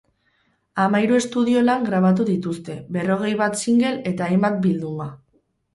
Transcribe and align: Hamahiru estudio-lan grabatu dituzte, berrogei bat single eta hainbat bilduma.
Hamahiru 0.83 1.17
estudio-lan 1.23 1.85
grabatu 1.91 2.27
dituzte, 2.31 2.79
berrogei 2.97 3.33
bat 3.45 3.63
single 3.65 3.95
eta 4.15 4.29
hainbat 4.31 4.63
bilduma. 4.67 5.13